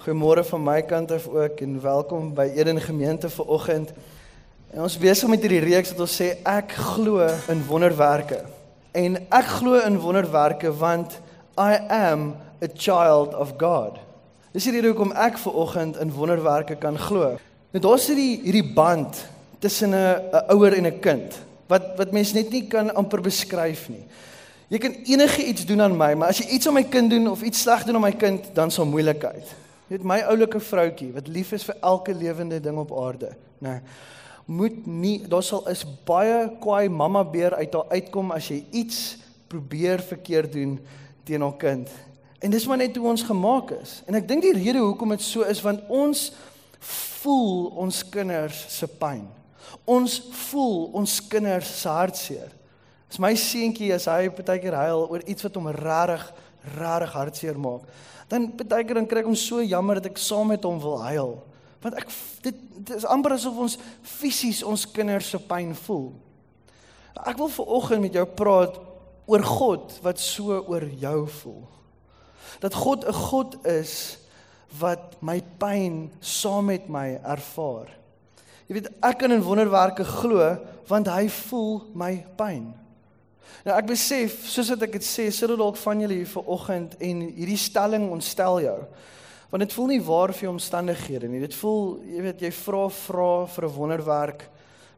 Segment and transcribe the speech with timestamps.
[0.00, 3.90] Goeiemôre van my kant af ook en welkom by Eden Gemeente vir oggend.
[4.72, 8.38] En ons besig met hierdie reeks wat ons sê ek glo in wonderwerke.
[8.96, 11.18] En ek glo in wonderwerke want
[11.60, 12.32] I am
[12.64, 14.00] a child of God.
[14.56, 17.36] Dis hierdie rede hoekom ek ver oggend in wonderwerke kan glo.
[17.68, 19.20] Nou daar's hierdie hierdie band
[19.60, 21.36] tussen 'n 'n ouer en 'n kind
[21.68, 24.06] wat wat mens net nie kan amper beskryf nie.
[24.68, 27.28] Jy kan enige iets doen aan my, maar as jy iets aan my kind doen
[27.28, 29.68] of iets sleg doen aan my kind, dan sal moeilikheid.
[29.90, 33.80] Weet my oulike vroutjie wat lief is vir elke lewende ding op aarde, nê.
[33.80, 33.80] Nee,
[34.50, 39.00] moet nie daar sal is baie kwaai mamma beer uit haar uitkom as jy iets
[39.50, 40.78] probeer verkeerd doen
[41.26, 41.90] teen haar kind.
[42.42, 44.00] En dis maar net hoe ons gemaak is.
[44.10, 46.30] En ek dink die rede hoekom dit so is want ons
[47.20, 49.26] voel ons kinders se pyn.
[49.86, 52.50] Ons voel ons kinders se hartseer.
[53.10, 56.26] As my seentjie as hy partykeer huil oor iets wat hom regtig
[56.74, 57.86] regtig hartseer maak,
[58.30, 61.32] dan partykeer dan kry ek hom so jammer dat ek saam met hom wil huil.
[61.82, 62.12] Want ek
[62.44, 66.12] dit, dit is amper asof ons fisies ons kinders se pyn voel.
[67.26, 68.78] Ek wil ver oggend met jou praat
[69.30, 71.62] oor God wat so oor jou voel.
[72.62, 74.18] Dat God 'n God is
[74.78, 77.88] wat my pyn saam met my ervaar.
[78.68, 82.79] Jy weet, ek kan in wonderwerke glo want hy voel my pyn.
[83.64, 86.96] Nou ek besef, soos wat ek dit sê, sit dit dalk van julle hier vanoggend
[86.98, 88.78] en hierdie stelling ontstel jou.
[89.50, 91.42] Want dit voel nie waar vir jou omstandighede nie.
[91.42, 94.48] Dit voel, jy weet, jy vra vra vir 'n wonderwerk,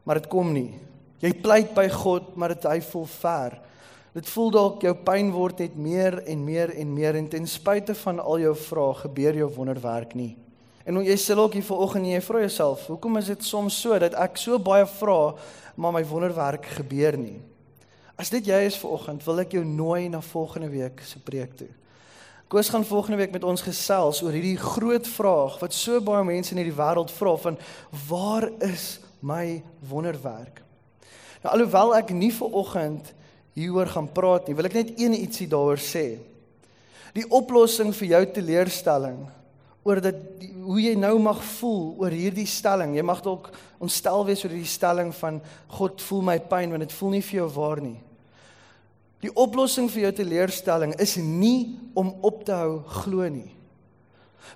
[0.05, 0.73] maar dit kom nie.
[1.21, 3.59] Jy pleit by God, maar dit hy voel ver.
[4.13, 7.95] Dit voel dalk jou pyn word net meer en meer en meer en ten spyte
[7.95, 10.35] van al jou vrae gebeur jou wonderwerk nie.
[10.85, 14.13] En jy sê ook hier vanoggend jy vra jouself, hoekom is dit soms so dat
[14.13, 15.33] ek so baie vra
[15.75, 17.39] maar my wonderwerk gebeur nie?
[18.19, 21.69] As dit jy is vanoggend, wil ek jou nooi na volgende week se preek toe.
[22.51, 26.53] Koos gaan volgende week met ons gesels oor hierdie groot vraag wat so baie mense
[26.53, 27.57] in hierdie wêreld vra van
[28.05, 30.61] waar is my wonderwerk?
[31.41, 33.09] Nou alhoewel ek nie vanoggend
[33.57, 36.19] hieroor gaan praat nie, wil ek net een ietsie daaroor sê.
[37.17, 39.23] Die oplossing vir jou teleurstelling
[39.83, 40.15] oor dat
[40.63, 42.95] hoe jy nou mag voel oor hierdie stelling.
[42.95, 43.49] Jy mag dalk
[43.83, 45.41] ontstel wees oor hierdie stelling van
[45.75, 47.97] God voel my pyn want dit voel nie vir jou waar nie.
[49.23, 53.51] Die oplossing vir jou teleurstelling is nie om op te hou glo nie.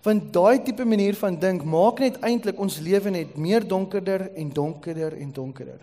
[0.03, 4.51] Want daai tipe manier van dink maak net eintlik ons lewe net meer donkerder en
[4.53, 5.79] donkerder en donkerder.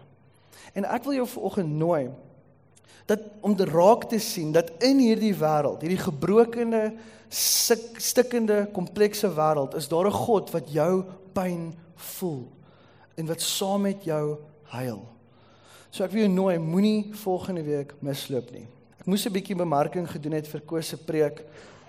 [0.77, 2.05] En ek wil jou vanoggend nooi
[3.09, 6.85] dat om te raak te sien dat in hierdie wêreld, hierdie gebrokene
[7.35, 12.47] stikkende komplekse wêreld is daar 'n God wat jou pyn voel
[13.17, 15.03] en wat saam met jou huil.
[15.91, 18.67] So ek wil jou nooi, moenie volgende week misloop nie.
[18.99, 21.45] Ek moes 'n bietjie bemarking gedoen het vir Koos se preek.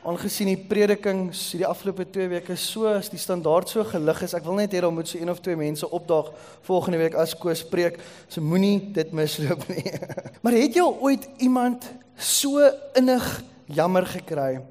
[0.05, 4.44] Aangesien die predikings hierdie afgelope 2 weke so as die standaard so gelig is, ek
[4.44, 7.63] wil net hê daar moet so een of twee mense opdaag volgende week as Koos
[7.63, 8.00] preek.
[8.28, 9.91] So moenie dit misloop nie.
[10.44, 12.59] maar het jy al ooit iemand so
[12.94, 14.61] innig jammer gekry?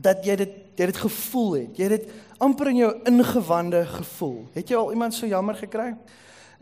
[0.00, 1.76] Dat jy dit jy dit gevoel het.
[1.76, 4.38] Jy het dit amper in jou ingewande gevoel.
[4.56, 5.92] Het jy al iemand so jammer gekry?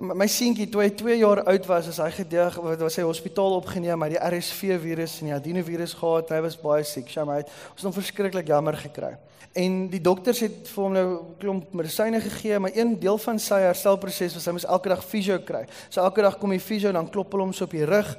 [0.00, 4.00] My seentjie toe hy 2 jaar oud was, as hy gedeel was hy hospitaal opgeneem
[4.00, 6.32] met die RSV virus en die adenovirus gehad.
[6.32, 7.10] Hy was baie siek.
[7.12, 9.12] Sy het ons dan verskriklik jammer gekry.
[9.60, 11.06] En die dokters het vir hom nou
[11.42, 15.40] klomp medisyne gegee, maar een deel van sy herstelproses was hy moes elke dag fisio
[15.42, 15.64] kry.
[15.90, 18.14] So elke dag kom die fisio dan klop hulle hom so op die rug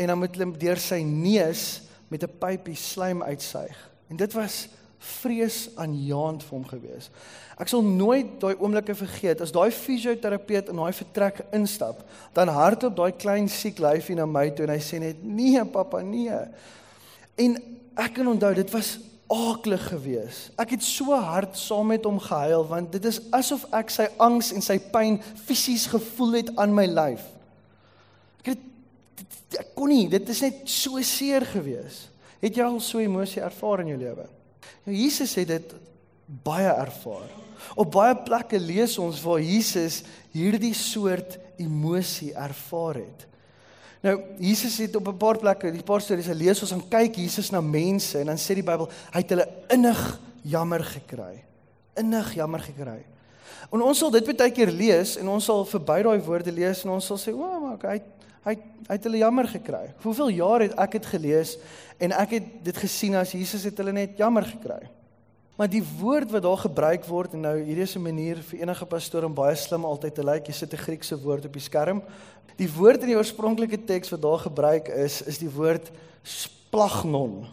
[0.00, 3.89] en dan moet hulle deur sy neus met 'n pypie slijm uitsuig.
[4.10, 4.66] En dit was
[5.00, 7.08] vreesaanjaend vir hom gewees.
[7.60, 12.02] Ek sal nooit daai oomblikke vergeet as daai fisioterapeut in daai vertrek instap,
[12.36, 16.02] dan hardloop daai klein siek lyfie na my toe en hy sê net: "Nee, pappa,
[16.04, 16.40] nee."
[17.40, 17.56] En
[17.96, 18.98] ek kan onthou dit was
[19.30, 20.50] aaklig geweest.
[20.58, 24.50] Ek het so hard saam met hom gehuil want dit is asof ek sy angs
[24.52, 27.22] en sy pyn fisies gevoel het aan my lyf.
[28.42, 32.10] Ek het ek kon nie, dit is net so seer geweest.
[32.40, 34.26] Het jy al so emosie ervaar in jou lewe?
[34.86, 35.74] Nou Jesus het dit
[36.44, 37.28] baie ervaar.
[37.76, 40.00] Op baie plekke lees ons waar Jesus
[40.32, 43.26] hierdie soort emosie ervaar het.
[44.00, 47.16] Nou Jesus het op 'n paar plekke, die paar stories, hy lees ons aan kyk
[47.16, 51.44] Jesus na mense en dan sê die Bybel hy het hulle innig jammer gekry.
[51.96, 53.04] Innig jammer gekry.
[53.70, 56.90] En ons sal dit baie keer lees en ons sal verby daai woorde lees en
[56.90, 58.00] ons sal sê, "O, maar hy
[58.44, 58.56] hy
[58.88, 61.58] hy het hulle jammer gekry." Hoeveel jaar het ek dit gelees
[62.00, 64.80] En ek het dit gesien as Jesus het hulle net jammer gekry.
[65.60, 68.86] Maar die woord wat daar gebruik word en nou hierdie is 'n manier vir enige
[68.86, 70.46] pastoor om baie slim altyd te lyk.
[70.46, 72.02] Jy sit 'n Griekse woord op die skerm.
[72.56, 75.90] Die woord in die oorspronklike teks wat daar gebruik is, is die woord
[76.22, 77.46] splagnon.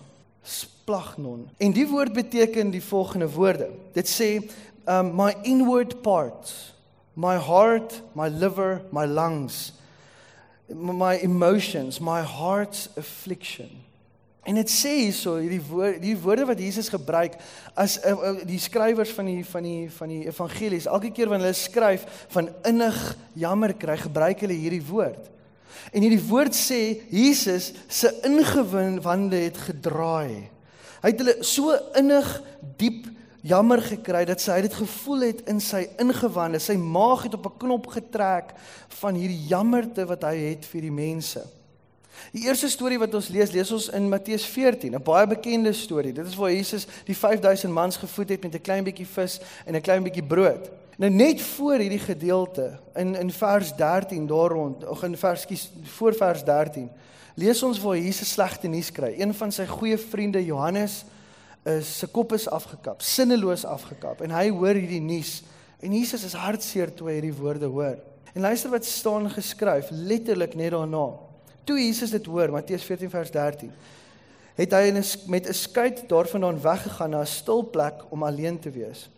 [0.44, 1.50] splagnon.
[1.58, 3.70] En die woord beteken die volgende woorde.
[3.94, 4.50] Dit sê
[4.88, 6.74] um my inward parts,
[7.14, 9.74] my heart, my liver, my lungs,
[10.74, 13.70] my emotions, my heart's affliction.
[14.48, 17.34] En dit sê hierso hierdie woord die woorde wat Jesus gebruik
[17.76, 21.50] as uh, uh, die skrywers van die van die van die evangelies elke keer wanneer
[21.50, 23.02] hulle skryf van innig
[23.36, 25.28] jammer kry gebruik hulle hierdie woord.
[25.92, 26.80] En hierdie woord sê
[27.12, 30.48] Jesus se ingewande het gedraai.
[31.04, 32.32] Hy het hulle so innig
[32.80, 33.04] diep
[33.48, 36.60] jammer gekry dat sy dit gevoel het in sy ingewande.
[36.60, 38.54] Sy maag het op 'n knop getrek
[39.02, 41.44] van hierdie jammerte wat hy het vir die mense.
[42.34, 46.14] Die eerste storie wat ons lees, lees ons in Matteus 14, 'n baie bekende storie.
[46.14, 49.76] Dit is waar Jesus die 5000 mans gevoed het met 'n klein bietjie vis en
[49.76, 50.70] 'n klein bietjie brood.
[50.98, 55.72] Nou net voor hierdie gedeelte in in vers 13 daar rond, of in vers kies
[55.84, 56.90] voor vers 13,
[57.36, 59.14] lees ons waar Jesus slegte nuus kry.
[59.18, 61.06] Een van sy goeie vriende Johannes
[61.68, 65.42] is se kop is afgekap, sinneloos afgekap en hy hoor hierdie nuus
[65.84, 67.98] en Jesus is hartseer toe hy hierdie woorde hoor.
[68.34, 71.08] En luister wat staan geskryf letterlik net daarna.
[71.68, 73.72] Toe Jesus dit hoor, Matteus 14 vers 13,
[74.58, 74.92] het hy
[75.28, 79.10] met 'n skuit daarvandaan weggegaan na 'n stil plek om alleen te wees.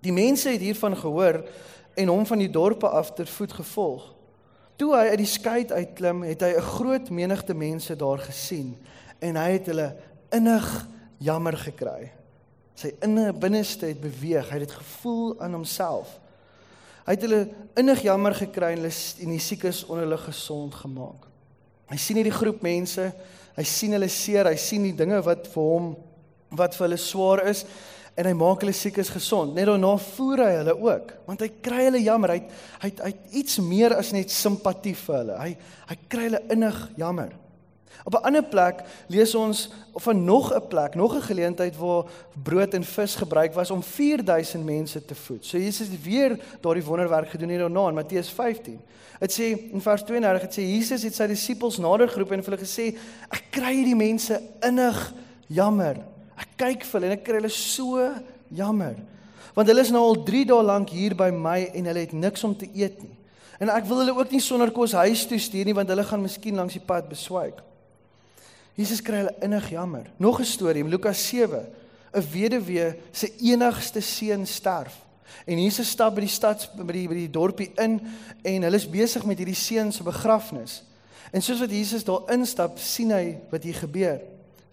[0.00, 1.44] Die mense het hiervan gehoor
[1.94, 4.14] en hom van die dorpe af ter voet gevolg.
[4.76, 8.76] Toe hy uit die skuit uitklim, het hy 'n groot menigte mense daar gesien
[9.18, 9.96] en hy het hulle
[10.30, 10.86] innig
[11.20, 12.10] jammer gekry.
[12.80, 16.14] Sy inne binneste het beweeg, hy het dit gevoel aan homself.
[17.04, 17.40] Hy het hulle
[17.80, 18.92] innig jammer gekry en hulle
[19.24, 21.26] en die siekes onder hulle gesond gemaak.
[21.90, 23.08] Hy sien hierdie groep mense,
[23.56, 25.88] hy sien hulle seer, hy sien die dinge wat vir hom
[26.56, 27.64] wat vir hulle swaar is
[28.18, 29.54] en hy maak hulle siekes gesond.
[29.54, 32.34] Net daarna voer hy hulle ook, want hy kry hulle jammer.
[32.36, 32.40] Hy
[32.84, 33.12] hy hy
[33.42, 35.38] iets meer as net simpatie vir hulle.
[35.40, 35.52] Hy
[35.90, 37.34] hy kry hulle innig jammer.
[38.04, 42.04] Op 'n ander plek lees ons van nog 'n plek, nog 'n geleentheid waar
[42.42, 45.44] brood en vis gebruik was om 4000 mense te voed.
[45.44, 48.80] So Jesus het weer daardie wonderwerk gedoen hier daarna in Matteus 15.
[49.18, 52.52] Dit sê in vers 32 het sê Jesus het sy disippels nader geroep en vir
[52.52, 52.96] hulle gesê
[53.28, 55.12] ek kry hierdie mense innig
[55.46, 55.96] jammer.
[56.40, 58.10] Ek kyk vir hulle en ek kry hulle so
[58.48, 58.96] jammer.
[59.54, 62.44] Want hulle is nou al 3 dae lank hier by my en hulle het niks
[62.44, 63.16] om te eet nie.
[63.60, 66.22] En ek wil hulle ook nie sonder kos huis toe stuur nie want hulle gaan
[66.22, 67.60] miskien langs die pad beswyk.
[68.74, 70.10] Jesus kry hulle innig jammer.
[70.16, 71.66] Nog 'n storie in Lukas 7.
[72.12, 75.06] 'n Weduwee se enigste seun sterf.
[75.46, 78.00] En Jesus stap by die stad by die by die dorpie in
[78.42, 80.82] en hulle is besig met hierdie seun se begrafnis.
[81.30, 84.20] En soos wat Jesus daar instap, sien hy wat hier gebeur.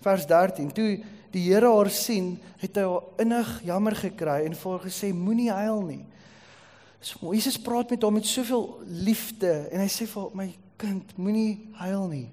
[0.01, 0.71] Vers 13.
[0.73, 0.99] Toe
[1.31, 5.51] die Here haar sien, het hy haar innig jammer gekry en vir haar gesê moenie
[5.53, 6.05] huil nie.
[7.01, 8.65] So Jesus praat met hom met soveel
[9.05, 10.47] liefde en hy sê vir my
[10.81, 12.25] kind, moenie huil nie.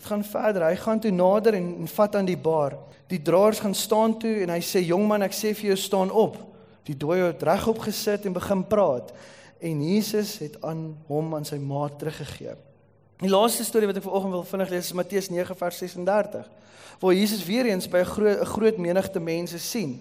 [0.00, 0.64] Dit gaan verder.
[0.64, 2.78] Hy gaan toe nader en, en vat aan die baar.
[3.12, 6.08] Die draers gaan staan toe en hy sê: "Jong man, ek sê vir jou staan
[6.08, 6.38] op."
[6.88, 9.12] Die dooie het regop gesit en begin praat
[9.60, 12.56] en Jesus het aan hom aan sy maat teruggegee.
[13.20, 16.48] Die laaste storie wat ek vanoggend wil vinnig lees is Matteus 9 vers 36
[17.00, 20.00] waar Jesus weer eens by 'n groot 'n groot menigte mense sien.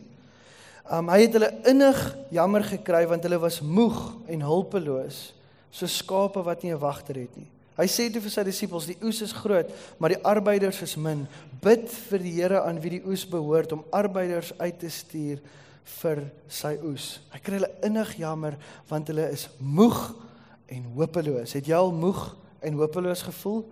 [0.91, 5.33] Um hy het hulle innig jammer gekry want hulle was moeg en hulpeloos
[5.69, 7.51] so skape wat nie 'n wagter het nie.
[7.79, 11.27] Hy sê toe vir sy disippels: "Die oes is groot, maar die arbeiders is min.
[11.63, 15.39] Bid vir die Here aan wie die oes behoort om arbeiders uit te stuur
[16.01, 18.57] vir sy oes." Hy kry hulle innig jammer
[18.89, 20.13] want hulle is moeg
[20.67, 21.53] en hopeloos.
[21.53, 23.63] Het jy al moeg en hopeloos gevoel?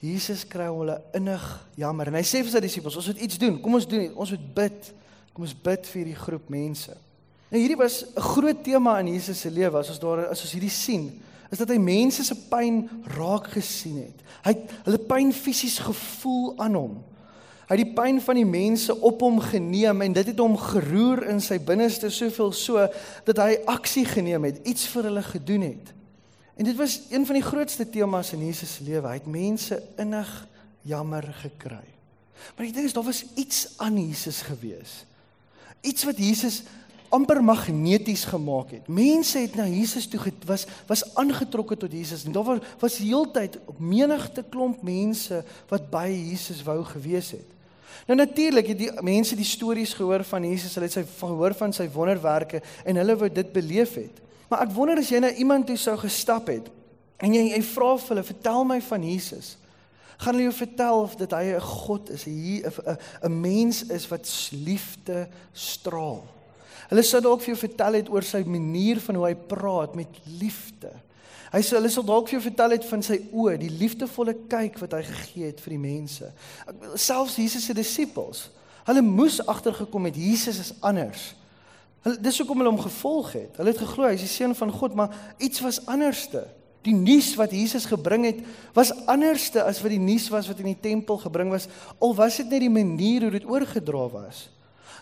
[0.00, 1.44] Jesus kry hulle innig
[1.76, 3.60] jammer en hy sê vir sy disippels: "Ons moet iets doen.
[3.60, 4.16] Kom ons doen dit.
[4.16, 4.92] Ons moet bid.
[5.34, 6.96] Kom ons bid vir hierdie groep mense."
[7.50, 10.52] Nou hierdie was 'n groot tema in Jesus se lewe as ons daar as ons
[10.52, 12.82] hierdie sien is dat hy mense se pyn
[13.16, 14.24] raak gesien het.
[14.44, 16.96] Hy het hulle pyn fisies gevoel aan hom.
[17.68, 21.26] Hy het die pyn van die mense op hom geneem en dit het hom geroer
[21.28, 22.84] in sy binneste soveel so
[23.28, 25.92] dat hy aksie geneem het, iets vir hulle gedoen het.
[26.58, 29.06] En dit was een van die grootste temas in Jesus se lewe.
[29.06, 30.32] Hy het mense innig
[30.88, 31.84] jammer gekry.
[32.56, 35.04] Maar die ding is daar was iets aan Jesus gewees.
[35.80, 36.62] Iets wat Jesus
[37.08, 38.88] amper magneties gemaak het.
[38.88, 43.58] Mense het na Jesus toe was was aangetrokke tot Jesus en daar was was heeltyd
[43.78, 47.56] menigte klomp mense wat by Jesus wou gewees het.
[48.06, 51.74] Nou natuurlik het die mense die stories gehoor van Jesus, hulle het sy gehoor van
[51.76, 54.22] sy wonderwerke en hulle wou dit beleef het.
[54.48, 56.70] Maar ek wonder as jy na iemand toe sou gestap het
[57.20, 59.56] en jy jy vra vir hulle, "Vertel my van Jesus."
[60.18, 62.62] Gaan hulle jou vertel of dit hy 'n God is, 'n
[63.22, 66.24] 'n mens is wat liefde straal.
[66.88, 70.20] Hulle sou dalk vir jou vertel het oor sy manier van hoe hy praat met
[70.40, 70.92] liefde.
[71.52, 74.76] Hy sê hulle sal dalk vir jou vertel het van sy oë, die liefdevolle kyk
[74.82, 76.28] wat hy gegee het vir die mense.
[77.00, 78.48] Selfs Jesus se disippels,
[78.88, 81.30] hulle moes agtergekom het Jesus is anders.
[82.04, 83.56] Hulle dis hoekom hulle hom gevolg het.
[83.60, 86.44] Hulle het geglo hy is die seun van God, maar iets was anderste.
[86.86, 88.44] Die nuus wat Jesus gebring het,
[88.76, 91.66] was anderste as wat die nuus was wat in die tempel gebring was,
[92.00, 94.46] al was dit net die manier hoe dit oorgedra was.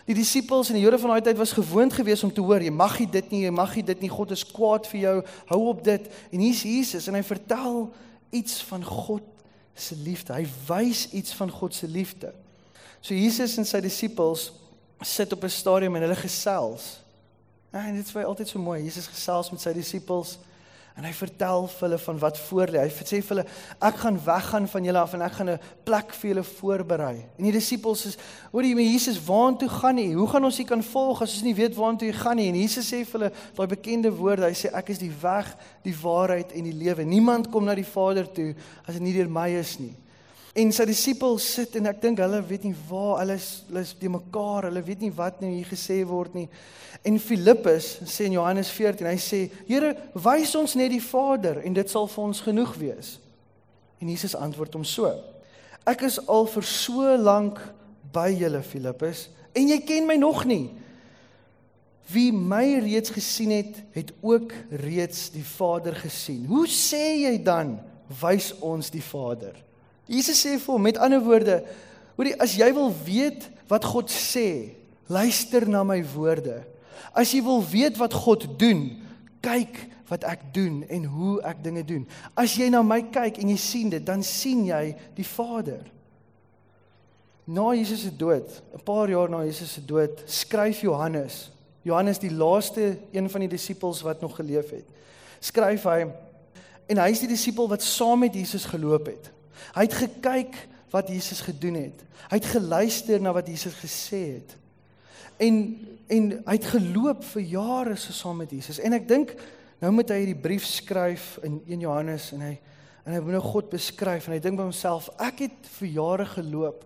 [0.07, 2.71] Die disippels en die Jode van daai tyd was gewoond geweest om te hoor jy
[2.71, 5.15] mag nie dit nie, jy mag nie dit nie, God is kwaad vir jou,
[5.49, 6.05] hou op dit.
[6.31, 7.89] En hier's Jesus en hy vertel
[8.31, 9.25] iets van God
[9.75, 10.33] se liefde.
[10.33, 12.31] Hy wys iets van God se liefde.
[13.01, 14.49] So Jesus en sy disippels
[15.05, 16.99] sit op 'n stadium en hulle gesels.
[17.71, 18.83] En dit is vir altyd so mooi.
[18.83, 20.37] Jesus gesels met sy disippels.
[20.97, 22.81] En hy vertel vir hulle van wat voor lê.
[22.81, 23.43] Hy sê vir hulle
[23.85, 27.17] ek gaan weggaan van julle af en ek gaan 'n plek vir julle voorberei.
[27.37, 28.17] En die disippels sê,
[28.51, 30.13] "Hoor jy, Jesus, waartoe gaan jy?
[30.13, 32.55] Hoe gaan ons U kan volg as ons nie weet waartoe jy gaan nie?" En
[32.55, 34.45] Jesus sê vir hulle daai bekende woorde.
[34.45, 37.05] Hy sê, "Ek is die weg, die waarheid en die lewe.
[37.05, 38.55] Niemand kom na die Vader toe
[38.87, 39.95] as dit nie deur my is nie."
[40.57, 43.91] En sy disippels sit en ek dink hulle weet nie waar hulle is, hulle is
[43.99, 46.47] te mekaar, hulle weet nie wat nou hier gesê word nie.
[47.05, 51.77] En Filippus sê in Johannes 14, hy sê: "Here, wys ons net die Vader en
[51.77, 53.19] dit sal vir ons genoeg wees."
[54.01, 55.11] En Jesus antwoord hom so:
[55.85, 57.61] "Ek is al vir so lank
[58.11, 60.71] by julle, Filippus, en jy ken my nog nie.
[62.09, 66.45] Wie my reeds gesien het, het ook reeds die Vader gesien.
[66.47, 67.77] Hoe sê jy dan,
[68.09, 69.66] wys ons die Vader?"
[70.07, 71.59] Jesus sê vir hom met ander woorde,
[72.15, 74.73] hoorie as jy wil weet wat God sê,
[75.11, 76.61] luister na my woorde.
[77.15, 78.89] As jy wil weet wat God doen,
[79.43, 82.07] kyk wat ek doen en hoe ek dinge doen.
[82.37, 85.83] As jy na my kyk en jy sien dit, dan sien jy die Vader.
[87.47, 92.31] Na Jesus se dood, 'n paar jaar na Jesus se dood, skryf Johannes, Johannes die
[92.31, 94.87] laaste een van die disippels wat nog geleef het.
[95.39, 96.07] Skryf hy
[96.87, 99.31] en hy is die disipel wat saam met Jesus geloop het.
[99.75, 100.57] Hy het gekyk
[100.93, 102.03] wat Jesus gedoen het.
[102.29, 104.57] Hy het geluister na wat Jesus gesê het.
[105.37, 105.61] En
[106.07, 108.79] en hy het geloop vir jare so saam met Jesus.
[108.79, 109.33] En ek dink
[109.83, 112.53] nou moet hy hierdie brief skryf in 1 Johannes en hy
[113.07, 116.25] en hy moet nou God beskryf en hy dink by homself ek het vir jare
[116.31, 116.85] geloop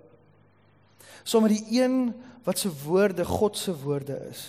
[1.23, 2.11] saam met die een
[2.45, 4.47] wat se woorde God se woorde is.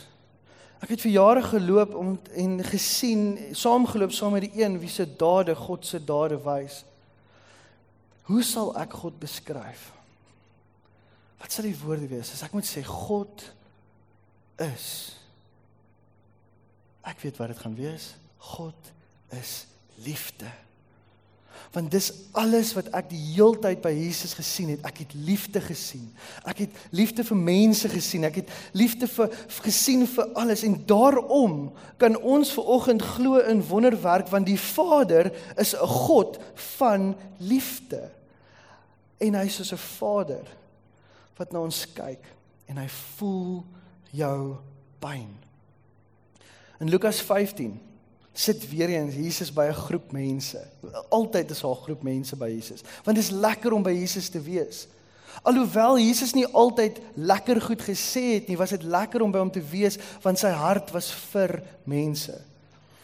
[0.83, 5.07] Ek het vir jare geloop om en gesien saamgeloop saam met die een wie se
[5.07, 6.83] dade God se dade wys.
[8.29, 9.91] Hoe sal ek God beskryf?
[11.43, 13.47] Wat sal die woorde wees as ek moet sê God
[14.63, 14.89] is?
[17.03, 18.13] Ek weet wat dit gaan wees.
[18.53, 18.93] God
[19.35, 19.65] is
[20.07, 20.51] liefde
[21.73, 24.83] want dis alles wat ek die heeltyd by Jesus gesien het.
[24.89, 26.09] Ek het liefde gesien.
[26.49, 28.27] Ek het liefde vir mense gesien.
[28.29, 29.31] Ek het liefde vir
[29.65, 31.71] gesien vir alles en daarom
[32.03, 36.39] kan ons ver oggend glo in wonderwerk want die Vader is 'n God
[36.77, 38.11] van liefde.
[39.21, 40.47] En hy is soos 'n Vader
[41.37, 42.25] wat na ons kyk
[42.67, 43.65] en hy voel
[44.11, 44.57] jou
[44.99, 45.29] pyn.
[46.81, 47.81] In Lukas 15
[48.33, 50.67] sit weer eens Jesus by 'n groep mense.
[51.09, 54.29] Altyd is daar 'n groep mense by Jesus, want dit is lekker om by Jesus
[54.29, 54.87] te wees.
[55.43, 59.51] Alhoewel Jesus nie altyd lekker goed gesê het nie, was dit lekker om by hom
[59.51, 62.41] te wees want sy hart was vir mense.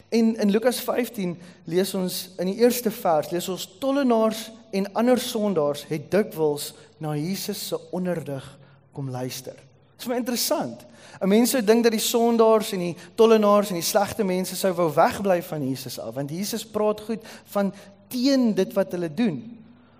[0.09, 5.19] En in Lukas 15 lees ons in die eerste vers lees ons tollenaars en ander
[5.19, 8.45] sondaars het dikwels na Jesus se onderrig
[8.91, 9.68] kom luister.
[9.99, 10.85] Dit is my interessant.
[11.19, 14.71] 'n Mens sou dink dat die sondaars en die tollenaars en die slegte mense sou
[14.73, 17.73] wou wegbly van Jesus af, want Jesus praat goed van
[18.07, 19.41] teen dit wat hulle doen.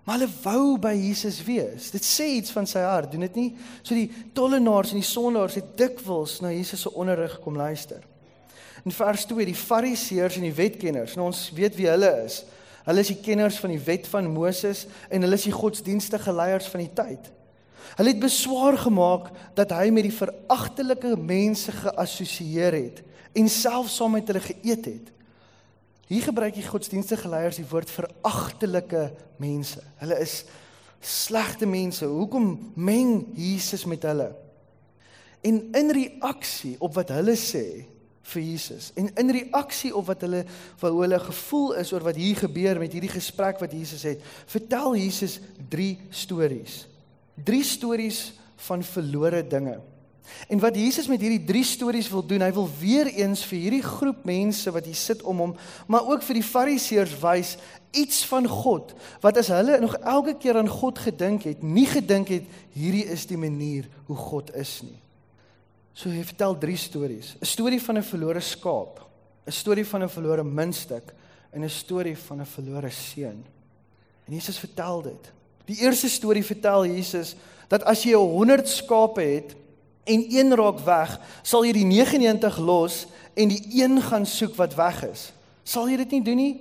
[0.08, 1.92] Maar hulle wou by Jesus wees.
[1.92, 3.50] Dit sê iets van sy hart, doen dit nie?
[3.84, 8.00] So die tollenaars en die sondaars het dikwels na Jesus se onderrig kom luister.
[8.88, 12.46] In vers 2 die fariseërs en die wetkenners, nou ons weet wie hulle is.
[12.88, 16.72] Hulle is die kenners van die wet van Moses en hulle is die godsdienstige leiers
[16.72, 17.28] van die tyd.
[17.98, 23.04] Hulle het beswaar gemaak dat hy met die veragtelike mense geassosieer het
[23.38, 25.12] en selfs saam met hulle geëet het.
[26.10, 29.84] Hier gebruik die godsdienstige leiers die woord veragtelike mense.
[30.02, 30.42] Hulle is
[31.00, 32.08] slegte mense.
[32.10, 34.32] Hoekom meng Jesus met hulle?
[35.46, 37.86] En in reaksie op wat hulle sê
[38.30, 40.44] vir Jesus en in reaksie op wat hulle
[40.82, 44.98] wat hulle gevoel is oor wat hier gebeur met hierdie gesprek wat Jesus het, vertel
[45.00, 45.40] Jesus
[45.72, 46.84] 3 stories
[47.44, 48.34] drie stories
[48.68, 49.80] van verlore dinge.
[50.48, 53.84] En wat Jesus met hierdie drie stories wil doen, hy wil weer eens vir hierdie
[53.86, 55.56] groep mense wat hier sit om hom,
[55.88, 57.56] maar ook vir die Fariseërs wys
[57.98, 58.94] iets van God
[59.24, 63.26] wat as hulle nog elke keer aan God gedink het, nie gedink het hierdie is
[63.30, 65.00] die manier hoe God is nie.
[65.94, 67.36] So hy vertel drie stories.
[67.42, 69.02] 'n Storie van 'n verlore skaap,
[69.48, 71.14] 'n storie van 'n verlore muntstuk
[71.54, 73.44] in 'n storie van 'n verlore seun.
[74.26, 75.39] En Jesus vertel dit.
[75.70, 77.36] Die eerste storie vertel Jesus
[77.70, 79.54] dat as jy 100 skape het
[80.10, 81.12] en een raak weg,
[81.46, 83.04] sal jy die 99 los
[83.38, 85.30] en die een gaan soek wat weg is.
[85.64, 86.56] Sal jy dit nie doen nie?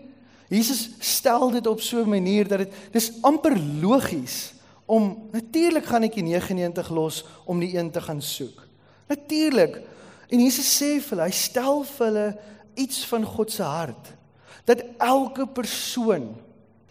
[0.52, 4.52] Jesus stel dit op so 'n manier dat dit dis amper logies
[4.86, 8.66] om natuurlik gaan ek die 99 los om die een te gaan soek.
[9.08, 9.80] Natuurlik.
[10.28, 12.38] En Jesus sê vir hulle, hy stel vir hulle
[12.74, 14.12] iets van God se hart
[14.64, 16.36] dat elke persoon,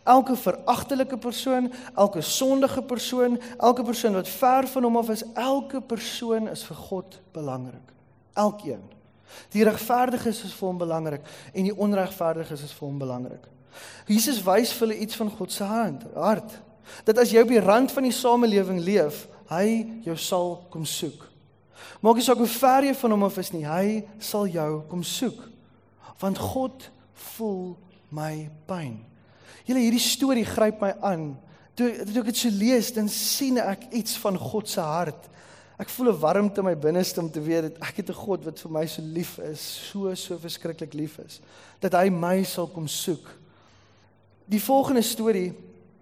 [0.08, 5.82] elke veragtelike persoon, elke sondige persoon, elke persoon wat ver van hom af is, elke
[5.82, 7.94] persoon is vir God belangrik.
[8.34, 8.84] Elkeen.
[9.54, 13.48] Die regverdiges is vir hom belangrik en die onregverdiges is vir hom belangrik.
[14.08, 16.56] Jesus wys vir hulle iets van God se hart.
[17.06, 21.26] Dat as jy op die rand van die samelewing leef, hy jou sal kom soek.
[22.02, 25.04] Maak nie saak hoe ver jy van hom af is nie, hy sal jou kom
[25.06, 25.38] soek.
[26.22, 26.88] Want God
[27.36, 27.76] voel
[28.14, 28.98] my pyn.
[29.68, 31.34] Julle hierdie storie gryp my aan.
[31.78, 35.28] Toe, toe ek dit so lees, dan sien ek iets van God se hart.
[35.78, 38.46] Ek voel 'n warmte in my binneste om te weet dat ek het 'n God
[38.46, 41.40] wat vir my so lief is, so so verskriklik lief is,
[41.80, 43.28] dat hy my sal kom soek.
[44.50, 45.54] Die volgende storie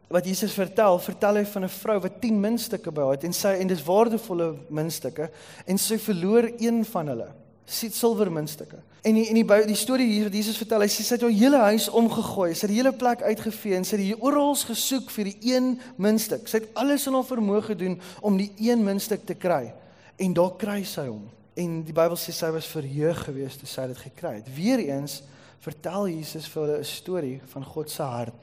[0.08, 3.34] wat Jesus vertel, vertel hy van 'n vrou wat 10 muntstukke by haar het en
[3.34, 5.30] sy en dis waardevolle muntstukke
[5.66, 7.45] en sy verloor een van hulle.
[7.66, 8.78] Sy silwer muntstukke.
[9.06, 11.34] En die en die die storie hier wat Jesus vertel, hy sê sy het haar
[11.34, 15.30] hele huis omgegooi, sy het die hele plek uitgevee en sy het oral gesoek vir
[15.30, 16.48] die een muntstuk.
[16.50, 19.74] Sy het alles in haar vermoë gedoen om die een muntstuk te kry.
[20.18, 21.26] En daar kry sy hom.
[21.56, 24.50] En die Bybel sê sy was verheug geweest toe sy dit gekry het.
[24.56, 25.22] Weereens
[25.66, 28.34] vertel Jesus vir hulle 'n storie van God se hart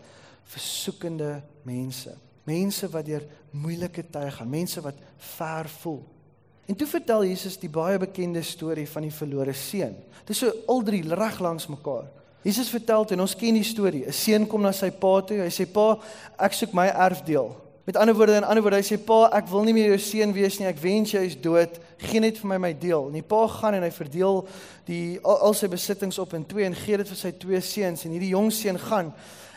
[0.44, 2.14] vir soekende mense.
[2.44, 4.96] Mense wat deur moeilike tye gaan, mense wat
[5.36, 6.02] ver voel.
[6.66, 9.96] En toe vertel Jesus die baie bekende storie van die verlore seun.
[10.22, 12.06] Dit is so al drie reg langs mekaar.
[12.42, 14.06] Jesus vertel en ons ken die storie.
[14.06, 15.38] 'n Seun kom na sy pa toe.
[15.42, 15.98] Hy sê: "Pa,
[16.38, 19.62] ek soek my erfdeel." Met ander woorde, in ander woorde, hy sê: "Pa, ek wil
[19.62, 20.66] nie meer jou seun wees nie.
[20.66, 21.78] Ek wens jy is dood.
[21.98, 24.46] Gee net vir my my deel." En die pa gaan en hy verdeel
[24.86, 28.04] die al, al sy besittings op in twee en gee dit vir sy twee seuns
[28.04, 29.12] en hierdie jong seun gaan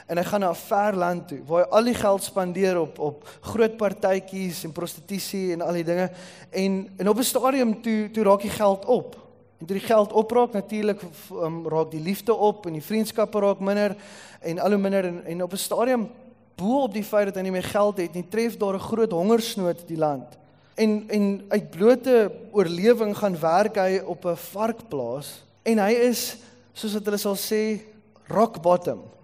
[0.05, 2.99] en hy gaan na 'n ver land toe waar hy al die geld spandeer op
[2.99, 6.11] op groot partytjies en prostitusie en al die dinge.
[6.49, 9.15] En en op 'n stadium toe toe raak die geld op.
[9.59, 13.59] En toe die geld opraak natuurlik um, raak die liefde op en die vriendskappe raak
[13.59, 13.95] minder
[14.41, 15.05] en al hoe minder.
[15.05, 16.09] En, en op 'n stadium
[16.55, 19.11] bo op die feit dat hy nie meer geld het nie tref daar 'n groot
[19.11, 20.37] hongersnood die land.
[20.75, 26.37] En en uit blote oorlewing gaan werk hy op 'n varkplaas en hy is
[26.73, 27.81] soos wat hulle sal sê
[28.27, 29.14] rock bottom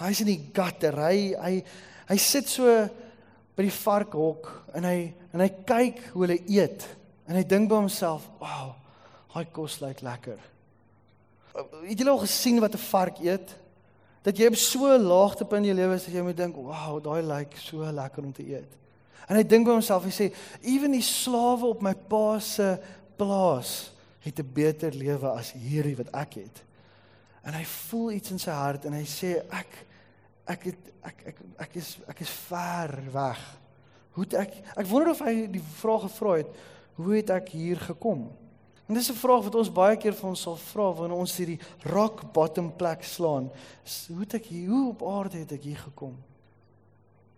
[0.00, 0.96] Hy's in die gutter.
[0.98, 1.54] Hy hy
[2.08, 2.68] hy sit so
[3.54, 4.98] by die varkhok en hy
[5.32, 6.86] en hy kyk hoe hulle eet
[7.28, 8.74] en hy dink by homself, "Wow,
[9.34, 10.38] hy kos lyk lekker."
[11.54, 13.54] Het julle al gesien wat 'n vark eet?
[14.22, 17.02] Dat jy op so 'n laagtepunt in jou lewe is dat jy moet dink, "Wow,
[17.02, 18.72] daai lyk so lekker om te eet."
[19.28, 22.78] En hy dink by homself, hy sê, "Ewen die slawe op my pa se
[23.16, 26.62] plaas het 'n beter lewe as hierdie wat ek het."
[27.44, 29.80] En hy voel iets in sy hart en hy sê ek
[30.54, 33.42] ek het ek ek ek is ek is ver weg.
[34.16, 36.50] Hoe het ek ek wonder of hy die vraag gevra het,
[36.96, 38.26] hoe het ek hier gekom?
[38.86, 41.60] En dis 'n vraag wat ons baie keer vir ons sal vra wanneer ons hierdie
[41.82, 43.50] rock bottom plek slaan.
[44.08, 46.16] Hoe het ek hier hoe op aarde het ek hier gekom?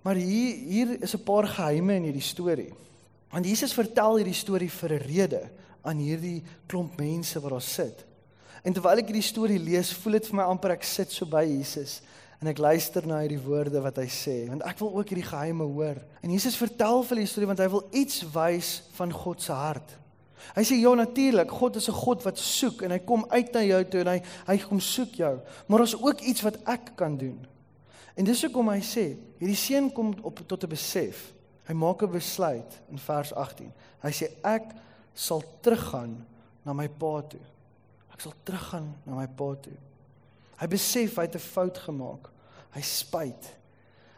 [0.02, 2.72] Maar hier hier is 'n paar geheime in hierdie storie.
[3.30, 5.50] Want Jesus vertel hierdie storie vir 'n rede
[5.82, 8.04] aan hierdie klomp mense wat daar sit.
[8.64, 11.44] En terwyl ek hierdie storie lees, voel dit vir my amper ek sit so by
[11.44, 12.00] Jesus
[12.40, 15.64] en ek luister na hierdie woorde wat hy sê, want ek wil ook hierdie geheime
[15.64, 15.96] hoor.
[16.20, 19.94] En Jesus vertel vir die storie want hy wil iets wys van God se hart.
[20.54, 23.62] Hy sê ja natuurlik, God is 'n God wat soek en hy kom uit na
[23.64, 25.40] jou toe en hy hy kom soek jou.
[25.66, 27.46] Maar daar's ook iets wat ek kan doen.
[28.16, 31.32] En dis hoekom hy sê, hierdie seun kom op tot 'n besef.
[31.66, 33.72] Hy maak 'n besluit in vers 18.
[34.02, 34.74] Hy sê ek
[35.14, 36.24] sal teruggaan
[36.64, 37.40] na my pa toe.
[38.16, 39.76] Ek sal teruggaan na my pa toe.
[40.56, 42.30] Hy besef hy het 'n fout gemaak.
[42.72, 43.52] Hy spyt.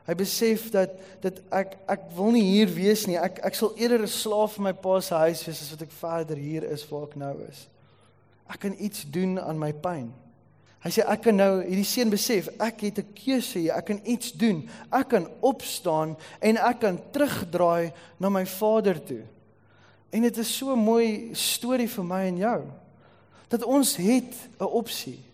[0.06, 3.16] Hy besef dat dat ek ek wil nie hier wees nie.
[3.18, 5.90] Ek ek sal eerder 'n slaaf in my pa se huis wees as wat ek
[5.90, 7.66] verder hier is waar ek nou is.
[8.48, 10.14] Ek kan iets doen aan my pyn.
[10.80, 13.74] Hy sê ek kan nou hierdie seun besef, ek het 'n keuse hier.
[13.74, 14.68] Ek kan iets doen.
[14.92, 19.24] Ek kan opstaan en ek kan terugdraai na my vader toe.
[20.12, 22.64] En dit is so 'n mooi storie vir my en jou
[23.48, 25.24] dat ons het 'n opsie.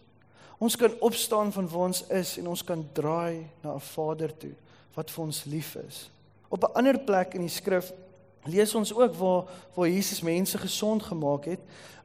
[0.58, 4.54] Ons kan opstaan van waar ons is en ons kan draai na 'n Vader toe
[4.94, 6.10] wat vir ons lief is.
[6.48, 7.92] Op 'n ander plek in die skrif
[8.44, 11.60] lees ons ook waar waar Jesus mense gesond gemaak het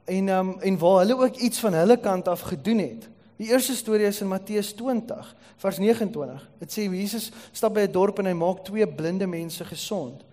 [0.06, 3.08] en um, en waar hulle ook iets van hulle kant af gedoen het.
[3.36, 6.50] Die eerste storie is in Matteus 20 vers 29.
[6.60, 10.24] Dit sê Jesus stap by 'n dorp en hy maak twee blinde mense gesond.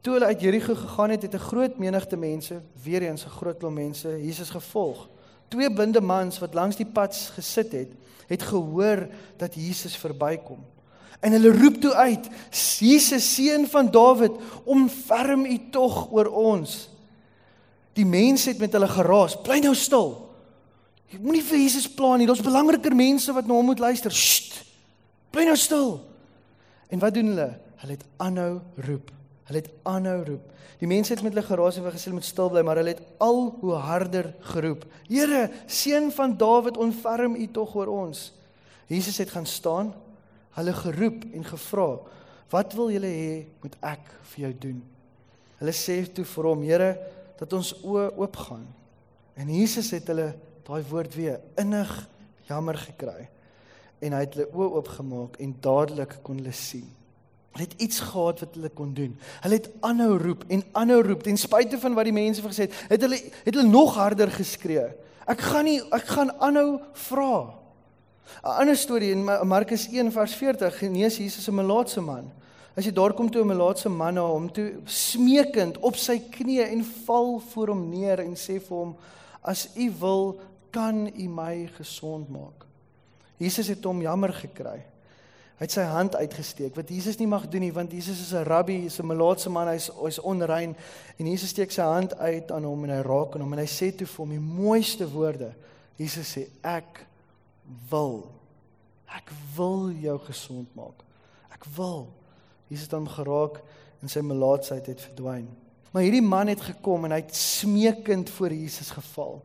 [0.00, 3.58] Toe hulle uit Jerigo gegaan het, het 'n groot menigte mense, weer eens 'n groot
[3.58, 5.08] klomp mense, Jesus gevolg.
[5.48, 7.88] Twee blinde mans wat langs die pad gesit het,
[8.26, 10.64] het gehoor dat Jesus verbykom.
[11.20, 12.28] En hulle roep toe uit:
[12.78, 14.32] "Jesus, seun van Dawid,
[14.64, 16.90] omferm U tog oor ons."
[17.92, 20.34] Die mense het met hulle geraas: "Bly nou stil.
[21.06, 22.26] Jy moenie vir Jesus pla nie.
[22.26, 24.64] Daar's belangriker mense wat na hom moet luister." Sst.
[25.30, 26.00] Bly nou stil.
[26.88, 27.58] En wat doen hulle?
[27.76, 29.10] Hulle het aanhou roep.
[29.46, 30.52] Hulle het aanhou roep.
[30.80, 33.02] Die mense het met hulle geraas en gesê hulle moet stil bly, maar hulle het
[33.22, 34.84] al hoe harder geroep.
[35.08, 38.28] Here, seun van Dawid, ontferm U tog oor ons.
[38.90, 39.94] Jesus het gaan staan,
[40.58, 41.98] hulle geroep en gevra,
[42.50, 44.82] "Wat wil julle hê moet ek vir jou doen?"
[45.58, 46.98] Hulle sê toe vir hom, "Here,
[47.38, 48.66] dat ons oë oopgaan."
[49.36, 52.08] En Jesus het hulle daai woord weer innig
[52.48, 53.28] jammer gekry.
[54.00, 56.88] En hy het hulle oë oopgemaak en dadelik kon hulle sien.
[57.56, 59.14] Hulle het iets gehad wat hulle kon doen.
[59.40, 62.66] Hulle het aanhou roep en aanhou roep ten spyte van wat die mense vir gesê
[62.66, 62.74] het.
[62.90, 64.90] Het hulle het hulle nog harder geskree.
[65.24, 67.54] Ek gaan nie ek gaan aanhou vra.
[68.44, 72.28] 'n Ander storie in Markus 1 vers 40 genees Jesus 'n melaatse man.
[72.76, 76.68] As jy daar kom toe 'n melaatse man na hom toe smeekend op sy knieë
[76.72, 78.96] en val voor hom neer en sê vir hom
[79.42, 80.40] as u wil
[80.70, 82.66] kan u my gesond maak.
[83.38, 84.84] Jesus het hom jammer gekry.
[85.56, 88.44] Hy het sy hand uitgesteek wat Jesus nie mag doen nie want Jesus is 'n
[88.44, 90.76] rabbi, is 'n melaatse man, hy's hy's onrein
[91.18, 93.66] en Jesus steek sy hand uit aan hom en hy raak aan hom en hy
[93.66, 95.54] sê toe vir hom die mooiste woorde.
[95.96, 97.06] Jesus sê ek
[97.90, 98.36] wil
[99.16, 101.04] ek wil jou gesond maak.
[101.54, 102.08] Ek wil.
[102.68, 103.60] Jesus het hom geraak
[104.02, 105.46] en sy melaatsheid het verdwyn.
[105.92, 109.40] Maar hierdie man het gekom en hy het smeekend voor Jesus geval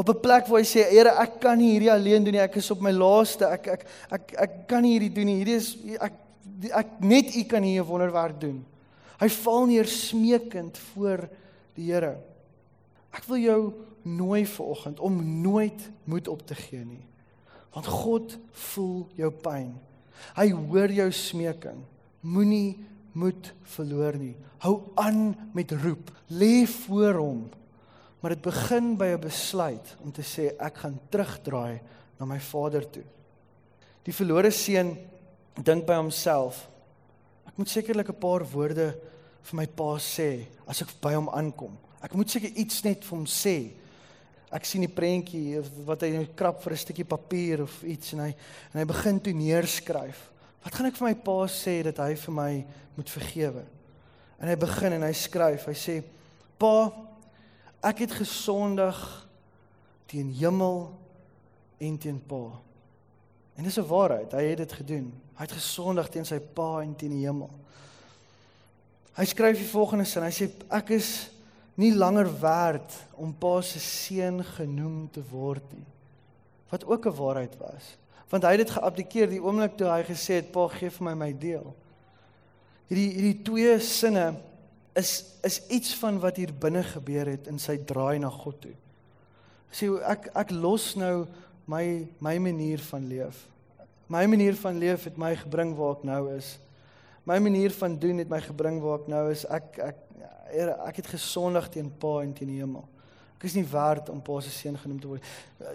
[0.00, 2.40] op 'n plek waar hy sê Here ek kan nie hierdie alleen doen nie.
[2.40, 3.44] Ek is op my laaste.
[3.44, 5.44] Ek ek ek ek kan nie hierdie doen nie.
[5.44, 6.12] Hierdie is ek
[6.72, 8.64] ek net u kan hier 'n wonderwerk doen.
[9.20, 11.28] Hy val neer smeekend voor
[11.74, 12.16] die Here.
[13.12, 17.06] Ek wil jou nooi vanoggend om nooit moed op te gee nie
[17.70, 19.78] want God voel jou pyn.
[20.34, 21.84] Hy hoor jou smeking.
[22.20, 22.78] Moenie
[23.12, 24.34] moed verloor nie.
[24.58, 26.10] Hou aan met roep.
[26.28, 27.44] Lê voor hom
[28.20, 31.80] Maar dit begin by 'n besluit om te sê ek gaan terugdraai
[32.18, 33.04] na my Vader toe.
[34.02, 34.96] Die verlore seun
[35.54, 36.68] dink by homself.
[37.46, 38.94] Ek moet sekerlik 'n paar woorde
[39.42, 41.76] vir my pa sê as ek by hom aankom.
[42.02, 43.72] Ek moet seker iets net vir hom sê.
[44.50, 48.34] Ek sien die prentjie wat hy krap vir 'n stukkie papier of iets en hy
[48.74, 50.30] en hy begin toe neerskryf.
[50.64, 53.64] Wat gaan ek vir my pa sê dat hy vir my moet vergewe?
[54.40, 55.64] En hy begin en hy skryf.
[55.66, 56.02] Hy sê:
[56.58, 56.92] "Pa,
[57.80, 58.98] Ek het gesondig
[60.06, 60.90] teen hemel
[61.80, 62.60] en teen Pa.
[63.56, 65.12] En dis 'n waarheid, hy het dit gedoen.
[65.34, 67.50] Hy het gesondig teen sy Pa en teen die hemel.
[69.16, 70.22] Hy skryf die volgende sin.
[70.22, 71.30] Hy sê ek is
[71.74, 75.86] nie langer werd om Pa se seun genoem te word nie.
[76.68, 77.96] Wat ook 'n waarheid was.
[78.28, 81.14] Want hy het dit geabdikeer die oomblik toe hy gesê het Pa gee vir my
[81.14, 81.74] my deel.
[82.88, 84.34] Hierdie hierdie twee sinne
[85.00, 85.12] is
[85.46, 88.74] is iets van wat hier binne gebeur het in sy draai na God toe.
[89.72, 91.24] Sê ek ek los nou
[91.70, 91.84] my
[92.20, 93.46] my manier van leef.
[94.10, 96.58] My manier van leef het my gebring waar ek nou is.
[97.24, 99.46] My manier van doen het my gebring waar ek nou is.
[99.48, 100.06] Ek ek
[100.50, 102.82] Here, ek het gesondig teen Pa en teen die hemel.
[103.38, 105.28] Ek is nie werd om Pa se seun genoem te word.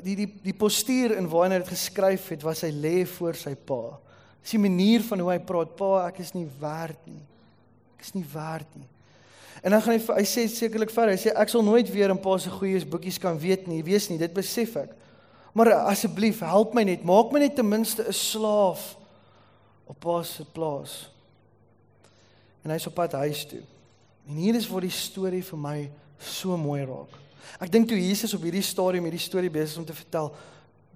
[0.03, 3.55] Die die die postuur in waarin hy dit geskryf het, was hy lê voor sy
[3.55, 3.95] Pa.
[4.43, 5.71] Dis die manier van hoe hy praat.
[5.79, 7.23] Pa, ek is nie werd nie.
[7.95, 8.85] Ek is nie werd nie.
[9.65, 11.15] En dan gaan hy hy sê sekerlik verder.
[11.15, 14.09] Hy sê ek sal nooit weer 'n paar se goeie boekies kan weet nie, weet
[14.09, 14.91] nie, dit besef ek.
[15.53, 18.95] Maar asseblief, help my net, maak my net ten minste 'n slaaf
[19.87, 21.09] op pa se plaas.
[22.63, 23.61] En hy's op pad huis toe.
[24.27, 27.09] En hier is waar die storie vir my so mooi raak.
[27.59, 30.31] Ek dink toe Jesus op hierdie stadium hierdie storie besig om te vertel,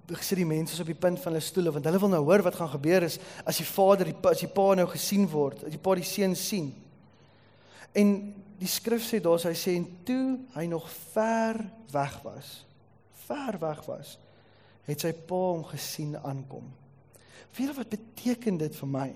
[0.06, 2.54] gesit die mense op die punt van hulle stoele want hulle wil nou hoor wat
[2.54, 5.78] gaan gebeur is as die vader die as die pa nou gesien word, as die
[5.78, 6.74] pa die seun sien.
[7.94, 12.60] En die skrif sê daar hy sê en toe hy nog ver weg was
[13.26, 14.18] ver weg was
[14.90, 16.64] het sy pa hom gesien aankom.
[17.54, 19.10] Weet jy wat beteken dit vir my?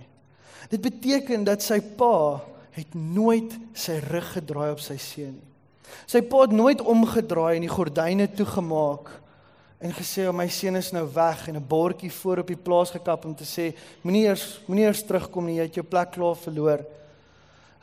[0.71, 2.41] Dit beteken dat sy pa
[2.75, 5.51] het nooit sy rug gedraai op sy seun nie.
[6.11, 9.11] Sy pa het nooit omgedraai en die gordyne toegemaak
[9.85, 12.91] en gesê oh, my seun is nou weg en 'n bordjie voor op die plaas
[12.91, 16.37] gekap om te sê moenie eers moenie eers terugkom nie jy het jou plek klaar
[16.37, 16.87] verloor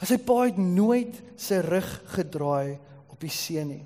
[0.09, 2.77] sy pa het nooit sy rug gedraai
[3.11, 3.85] op die seun nie.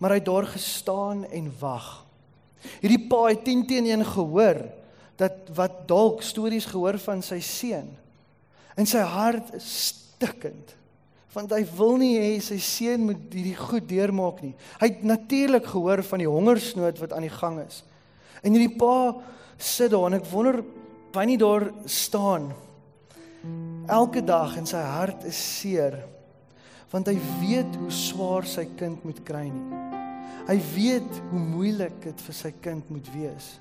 [0.00, 1.88] Maar hy het daar gestaan en wag.
[2.80, 4.62] Hierdie pa het 10 teen 1 gehoor
[5.20, 7.88] dat wat dalk stories gehoor van sy seun.
[8.76, 10.76] En sy hart stikkend
[11.30, 14.50] want hy wil nie hê sy seun moet hierdie goed deurmaak nie.
[14.80, 17.84] Hy het natuurlik gehoor van die hongersnood wat aan die gang is.
[18.42, 19.14] En hierdie pa
[19.54, 20.58] sit daar en ek wonder
[21.14, 22.50] wanneer hy daar staan
[23.90, 25.98] elke dag en sy hart is seer
[26.90, 29.80] want hy weet hoe swaar sy kind moet kry nie.
[30.48, 33.52] Hy weet hoe moeilik dit vir sy kind moet wees.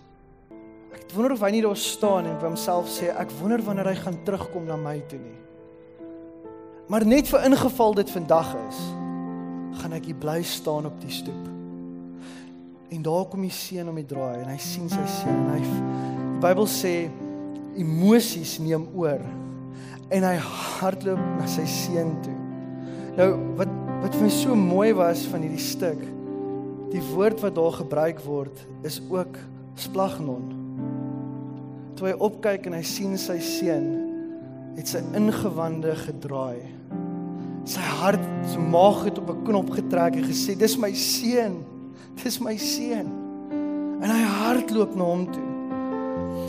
[0.96, 4.00] Ek wonder of hy nie daar staan en vir homself sê ek wonder wanneer hy
[4.00, 5.38] gaan terugkom na my toe nie.
[6.90, 8.80] Maar net vir ingeval dit vandag is,
[9.84, 11.46] gaan ek hier bly staan op die stoep.
[12.90, 15.62] En daar kom die seun om die draai en hy sien sy seun en hy
[15.62, 15.84] die
[16.40, 16.94] Bybel sê
[17.78, 19.22] emosies neem oor
[20.10, 22.38] en hy hardloop na sy seun toe.
[23.20, 26.00] Nou wat wat vir my so mooi was van hierdie stuk,
[26.94, 29.36] die woord wat daar gebruik word is ook
[29.80, 30.46] splagnon.
[32.00, 33.90] Toe hy opkyk en hy sien sy seun,
[34.78, 36.64] het sy ingewande gedraai.
[37.68, 41.60] Sy hart, sy maag het op 'n knop getrek en gesê, "Dis my seun.
[42.24, 43.12] Dis my seun."
[44.02, 45.59] En hy hardloop na hom toe.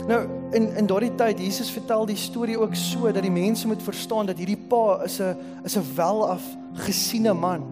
[0.07, 3.83] Nou in in daardie tyd Jesus vertel die storie ook so dat die mense moet
[3.83, 7.63] verstaan dat hierdie pa is 'n is 'n welaf gesiene man.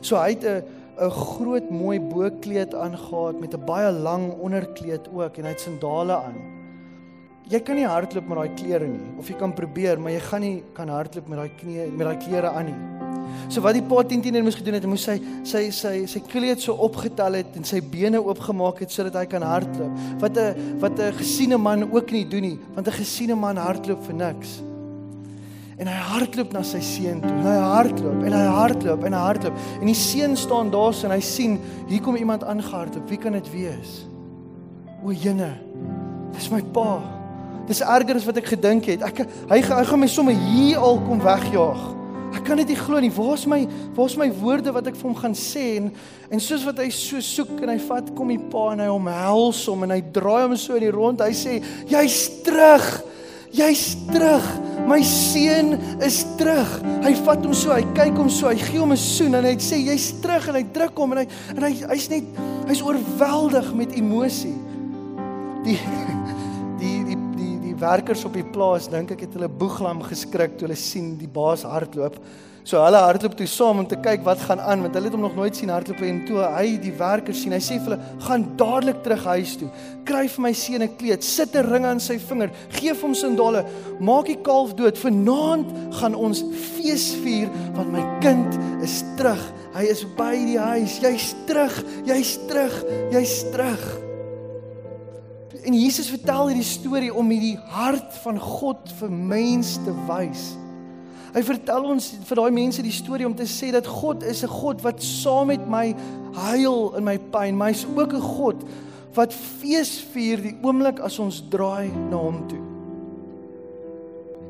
[0.00, 0.62] So hy het 'n
[0.98, 6.16] 'n groot mooi bokleed aangetree met 'n baie lang onderkleed ook en hy het sandale
[6.16, 6.38] aan.
[7.48, 10.40] Jy kan nie hardloop met daai klere nie of jy kan probeer, maar jy gaan
[10.40, 12.78] nie kan hardloop met daai knie met daai klere aan nie.
[13.48, 16.20] So wat die pa teen teen moes gedoen het, hy moes sy sy sy sy
[16.28, 19.98] kleed so opgetel het en sy bene oopgemaak het sodat hy kan hardloop.
[20.20, 24.04] Wat 'n wat 'n gesiene man ook nie doen nie, want 'n gesiene man hardloop
[24.04, 24.62] vir niks.
[25.78, 27.34] En hy hardloop na sy seun toe.
[27.42, 29.56] Hy hardloop en hy hardloop en hy hardloop.
[29.80, 33.08] En die seun staan daar en hy sien hier kom iemand aangehardloop.
[33.10, 34.06] Wie kan dit wees?
[35.02, 35.50] O, Jene.
[36.32, 37.02] Dis my pa.
[37.66, 39.02] Dis erger as wat ek gedink het.
[39.02, 41.84] Ek hy hy gaan my sommer hier al kom wegjaag.
[42.34, 43.12] Ek kan dit nie glo nie.
[43.14, 43.62] Waar's my
[43.94, 45.90] waar's my woorde wat ek vir hom gaan sê en
[46.34, 49.60] en soos wat hy so soek en hy vat kom die pa en hy omhels
[49.70, 51.22] hom en hy draai hom so in die rond.
[51.22, 52.88] Hy sê jy's terug.
[53.54, 54.46] Jy's terug.
[54.88, 56.72] My seun is terug.
[57.04, 59.54] Hy vat hom so, hy kyk hom so, hy gee hom 'n soen en hy
[59.62, 62.26] sê jy's terug en hy druk hom en hy en hy hy's net
[62.66, 64.58] hy's oorweldig met emosie.
[65.64, 65.78] Die
[67.84, 71.64] werkers op die plaas dink ek het hulle boeglam geskrik toe hulle sien die baas
[71.68, 72.18] hardloop.
[72.64, 75.24] So hulle hardloop toe saam om te kyk wat gaan aan want hulle het hom
[75.26, 78.46] nog nooit sien hardloop en toe hy die werkers sien, hy sê vir hulle: "Gaan
[78.56, 79.68] dadelik terug huis toe.
[80.08, 83.66] Kry vir my seun 'n kleed, sit 'n ring aan sy vinger, gee hom sandale,
[84.00, 84.96] maak die kalf dood.
[84.96, 85.68] Vanaand
[86.00, 86.40] gaan ons
[86.76, 89.44] fees vier want my kind is terug.
[89.74, 91.00] Hy is by die huis.
[91.00, 91.84] Jy's terug.
[92.06, 92.72] Jy's terug.
[93.12, 94.03] Jy's terug."
[95.64, 100.50] En Jesus vertel hierdie storie om hierdie hart van God vir mense te wys.
[101.34, 104.52] Hy vertel ons vir daai mense die storie om te sê dat God is 'n
[104.52, 105.94] God wat saam met my
[106.34, 108.64] huil in my pyn, maar hy's ook 'n God
[109.14, 112.62] wat fees vier die oomblik as ons draai na hom toe.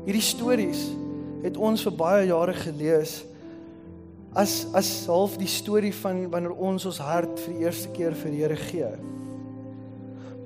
[0.05, 0.91] Hierdie stories
[1.43, 3.23] het ons vir baie jare gelees
[4.35, 8.31] as as half die storie van wanneer ons ons hart vir die eerste keer vir
[8.31, 8.91] die Here gee.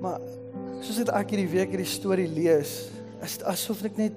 [0.00, 0.20] Maar
[0.80, 2.88] soos dit ek hierdie week hierdie storie lees,
[3.20, 4.16] is dit asof ek net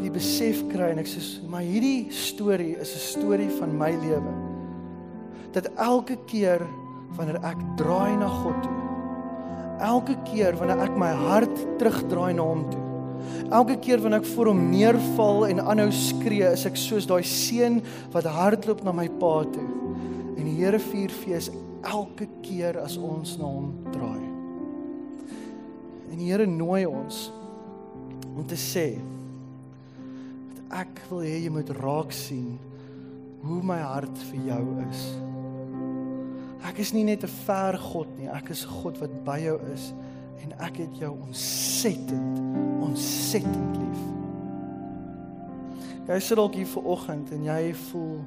[0.00, 4.32] die besef kry en ek sê, maar hierdie storie is 'n storie van my lewe.
[5.52, 6.60] Dat elke keer
[7.16, 8.78] wanneer ek draai na God toe,
[9.80, 12.86] elke keer wanneer ek my hart terugdraai na hom toe,
[13.50, 17.82] elke keer wanneer ek voor hom neerval en aanhou skree, is ek soos daai seun
[18.12, 19.68] wat hardloop na my pa toe.
[20.36, 21.50] En die Here vier fees
[21.82, 24.29] elke keer as ons na hom draai.
[26.20, 27.30] En die Here nooi ons
[28.36, 28.90] om te sê
[30.52, 32.58] dat ek wil hê jy moet raak sien
[33.40, 35.06] hoe my hart vir jou is.
[36.68, 39.56] Ek is nie net 'n ver God nie, ek is 'n God wat by jou
[39.72, 39.94] is
[40.44, 42.36] en ek het jou ontsettend
[42.84, 44.02] ontsettend lief.
[46.06, 48.20] Jy sit dalk hier vir oggend en jy voel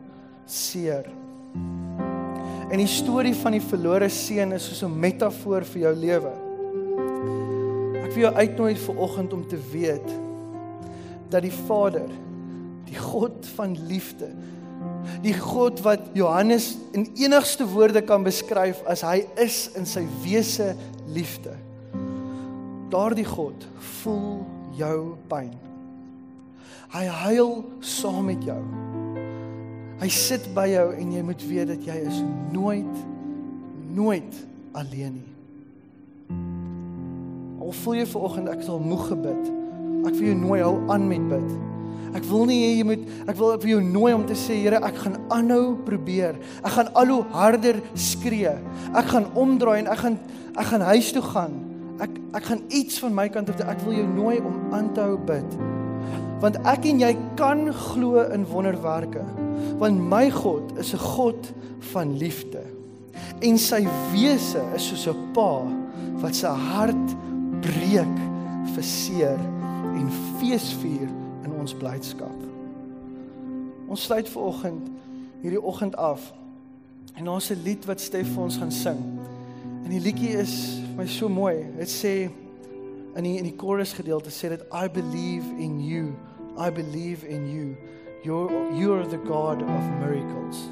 [0.48, 1.06] seer.
[2.72, 6.43] En die storie van die verlore seun is soos 'n metafoor vir jou lewe
[8.14, 10.10] vir jou uitnooi vir oggend om te weet
[11.34, 12.10] dat die Vader,
[12.86, 14.30] die God van liefde,
[15.24, 20.74] die God wat Johannes in enigste woorde kan beskryf as hy is in sy wese
[21.16, 21.56] liefde.
[22.94, 23.66] Daardie God
[24.02, 24.44] voel
[24.78, 25.54] jou pyn.
[26.94, 28.60] Hy huil saam met jou.
[30.04, 32.22] Hy sit by jou en jy moet weet dat jy is
[32.54, 33.10] nooit
[33.94, 34.38] nooit
[34.74, 35.33] alleen nie.
[37.74, 39.46] Al voel jy vanoggend ek het al moeg gebid.
[40.06, 41.54] Ek wil jou nooi hou aan met bid.
[42.14, 44.60] Ek wil nie hê jy moet ek wil ek wil jou nooi om te sê
[44.62, 46.38] Here, ek gaan aanhou probeer.
[46.62, 48.54] Ek gaan al hoe harder skree.
[48.94, 50.20] Ek gaan omdraai en ek gaan
[50.54, 51.56] ek gaan huis toe gaan.
[52.06, 53.74] Ek ek gaan iets van my kant af doen.
[53.74, 55.58] Ek wil jou nooi om aan te hou bid.
[56.46, 59.26] Want ek en jy kan glo in wonderwerke.
[59.82, 61.50] Want my God is 'n God
[61.90, 62.62] van liefde.
[63.42, 63.82] En sy
[64.14, 65.66] wese is soos 'n pa
[66.22, 67.23] wat sy hart
[67.64, 68.18] breek
[68.76, 69.40] vir seer
[69.94, 71.10] en feesvier
[71.44, 72.40] in ons blydskap.
[73.88, 74.92] Ons sluit ver oggend
[75.44, 76.34] hierdie oggend af.
[77.14, 79.00] En daar's 'n lied wat Stef vir ons gaan sing.
[79.84, 81.66] En die liedjie is vir my so mooi.
[81.78, 82.30] Dit sê
[83.16, 86.14] in die in die chorus gedeelte sê dit I believe in you.
[86.58, 87.76] I believe in you.
[88.24, 90.70] You're you're the God of miracles.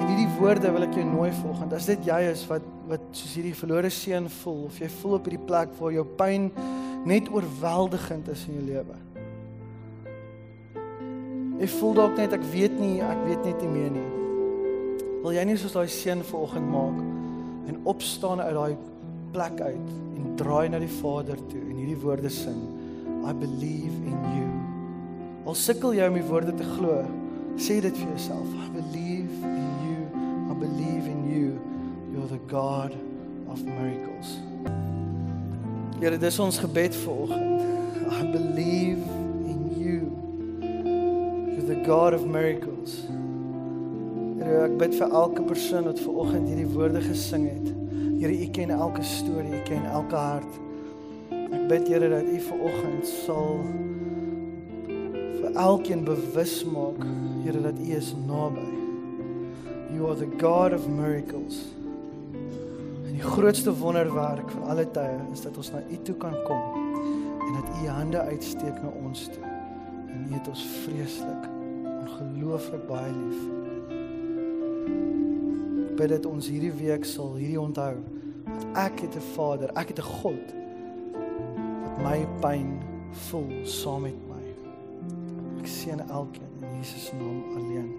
[0.00, 1.74] En hierdie woorde wil ek jou nooi volgende.
[1.74, 5.28] As dit jy is wat wat soos hierdie verlore seun voel of jy voel op
[5.28, 6.48] hierdie plek waar jou pyn
[7.08, 8.96] net oorweldigend is in jou lewe.
[11.58, 14.08] Ek voel dalk net ek weet nie, ek weet net nie meer nie.
[15.24, 17.00] Wil jy nie soos daai seun vanoggend maak
[17.68, 18.76] en opstaan uit daai
[19.34, 22.60] plek uit en draai na die Vader toe en hierdie woorde sing.
[23.26, 24.46] I believe in you.
[25.48, 27.02] Al sukkel jy om die woorde te glo,
[27.58, 28.46] sê dit vir jouself.
[28.62, 29.17] I believe
[32.48, 32.96] God
[33.48, 34.38] of miracles.
[36.00, 37.60] Here, dis ons gebed vanoggend.
[38.08, 39.04] I believe
[39.44, 40.00] in you.
[41.52, 43.04] You're the God of miracles.
[44.40, 47.68] Here, ek bid vir elke persoon wat vanoggend hierdie woorde gesing het.
[48.16, 50.60] Here, U ken elke storie, U ken elke hart.
[51.28, 53.58] Ek bid Here dat U vanoggend sal
[54.88, 57.04] vir elkeen bewus maak,
[57.44, 58.68] Here dat U is naby.
[59.92, 61.76] You are the God of miracles.
[63.18, 66.60] Die grootste wonderwerk van alle tye is dat ons na U toe kan kom
[67.42, 69.42] en dat U hande uitsteek na ons toe.
[70.06, 71.48] En U het ons vreeslik
[71.96, 73.40] ongelooflik baie lief.
[75.88, 77.96] Ek bid dat ons hierdie week sal hierdie onthou
[78.52, 80.54] dat ek het 'n Vader, ek het 'n God
[81.82, 82.78] wat my pyn
[83.26, 84.46] voel saam met my.
[85.58, 87.90] Ek seën elkeen in Jesus naam alleen.